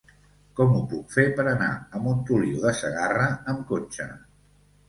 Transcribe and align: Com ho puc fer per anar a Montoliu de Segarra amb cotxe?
Com 0.59 0.71
ho 0.77 0.79
puc 0.93 1.13
fer 1.15 1.25
per 1.41 1.45
anar 1.51 1.69
a 1.77 2.01
Montoliu 2.07 2.57
de 2.65 2.73
Segarra 2.81 3.29
amb 3.55 3.63
cotxe? 3.75 4.09